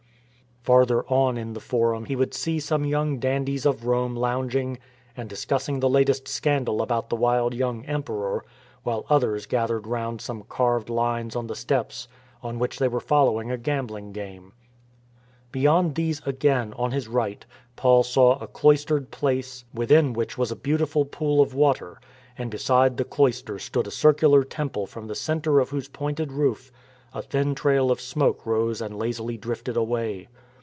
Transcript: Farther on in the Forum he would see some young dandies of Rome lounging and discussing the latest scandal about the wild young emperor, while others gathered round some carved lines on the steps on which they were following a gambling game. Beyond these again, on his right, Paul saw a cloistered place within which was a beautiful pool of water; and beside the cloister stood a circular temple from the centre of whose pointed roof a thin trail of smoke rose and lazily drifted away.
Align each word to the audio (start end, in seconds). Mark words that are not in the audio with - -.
Farther 0.63 1.03
on 1.07 1.39
in 1.39 1.53
the 1.53 1.59
Forum 1.59 2.05
he 2.05 2.15
would 2.15 2.35
see 2.35 2.59
some 2.59 2.85
young 2.85 3.17
dandies 3.17 3.65
of 3.65 3.87
Rome 3.87 4.15
lounging 4.15 4.77
and 5.17 5.27
discussing 5.27 5.79
the 5.79 5.89
latest 5.89 6.27
scandal 6.27 6.83
about 6.83 7.09
the 7.09 7.15
wild 7.15 7.55
young 7.55 7.83
emperor, 7.87 8.45
while 8.83 9.07
others 9.09 9.47
gathered 9.47 9.87
round 9.87 10.21
some 10.21 10.43
carved 10.43 10.87
lines 10.87 11.35
on 11.35 11.47
the 11.47 11.55
steps 11.55 12.07
on 12.43 12.59
which 12.59 12.77
they 12.77 12.87
were 12.87 12.99
following 12.99 13.49
a 13.49 13.57
gambling 13.57 14.11
game. 14.11 14.53
Beyond 15.51 15.95
these 15.95 16.21
again, 16.27 16.73
on 16.77 16.91
his 16.91 17.07
right, 17.07 17.43
Paul 17.75 18.03
saw 18.03 18.37
a 18.37 18.45
cloistered 18.45 19.09
place 19.09 19.65
within 19.73 20.13
which 20.13 20.37
was 20.37 20.51
a 20.51 20.55
beautiful 20.55 21.05
pool 21.05 21.41
of 21.41 21.55
water; 21.55 21.99
and 22.37 22.51
beside 22.51 22.97
the 22.97 23.03
cloister 23.03 23.57
stood 23.57 23.87
a 23.87 23.91
circular 23.91 24.43
temple 24.43 24.85
from 24.85 25.07
the 25.07 25.15
centre 25.15 25.59
of 25.59 25.71
whose 25.71 25.87
pointed 25.89 26.31
roof 26.31 26.71
a 27.15 27.21
thin 27.23 27.55
trail 27.55 27.89
of 27.89 27.99
smoke 27.99 28.45
rose 28.45 28.79
and 28.79 28.95
lazily 28.95 29.37
drifted 29.37 29.75
away. 29.75 30.27